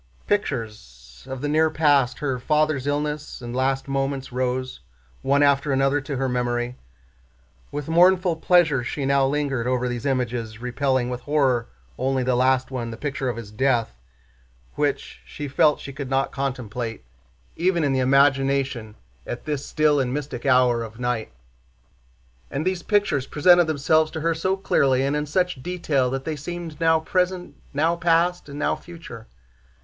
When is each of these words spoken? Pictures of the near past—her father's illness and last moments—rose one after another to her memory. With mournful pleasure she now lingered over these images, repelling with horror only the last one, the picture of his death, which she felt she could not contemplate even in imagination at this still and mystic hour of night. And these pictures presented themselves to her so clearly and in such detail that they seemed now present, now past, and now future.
Pictures 0.25 1.27
of 1.29 1.41
the 1.41 1.47
near 1.47 1.69
past—her 1.69 2.39
father's 2.39 2.87
illness 2.87 3.39
and 3.39 3.55
last 3.55 3.87
moments—rose 3.87 4.79
one 5.21 5.43
after 5.43 5.71
another 5.71 6.01
to 6.01 6.15
her 6.17 6.27
memory. 6.27 6.75
With 7.71 7.87
mournful 7.87 8.37
pleasure 8.37 8.83
she 8.83 9.05
now 9.05 9.27
lingered 9.27 9.67
over 9.67 9.87
these 9.87 10.07
images, 10.07 10.59
repelling 10.59 11.11
with 11.11 11.21
horror 11.21 11.67
only 11.99 12.23
the 12.23 12.35
last 12.35 12.71
one, 12.71 12.89
the 12.89 12.97
picture 12.97 13.29
of 13.29 13.37
his 13.37 13.51
death, 13.51 13.93
which 14.73 15.19
she 15.23 15.47
felt 15.47 15.79
she 15.79 15.93
could 15.93 16.09
not 16.09 16.31
contemplate 16.31 17.05
even 17.55 17.83
in 17.83 17.93
imagination 17.93 18.95
at 19.27 19.45
this 19.45 19.63
still 19.67 19.99
and 19.99 20.11
mystic 20.11 20.47
hour 20.47 20.81
of 20.81 20.99
night. 20.99 21.31
And 22.49 22.65
these 22.65 22.81
pictures 22.81 23.27
presented 23.27 23.65
themselves 23.67 24.09
to 24.13 24.21
her 24.21 24.33
so 24.33 24.57
clearly 24.57 25.03
and 25.05 25.15
in 25.15 25.27
such 25.27 25.61
detail 25.61 26.09
that 26.09 26.25
they 26.25 26.35
seemed 26.35 26.81
now 26.81 26.99
present, 27.01 27.53
now 27.71 27.95
past, 27.95 28.49
and 28.49 28.57
now 28.57 28.75
future. 28.75 29.27